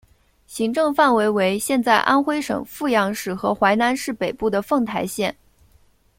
[0.47, 5.35] 行政范围为现在安徽省阜阳市和淮南市北部的凤台县。